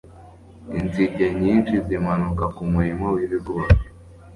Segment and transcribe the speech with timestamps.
[0.79, 3.67] Inzige nyinshi zimanuka kumurima wibigori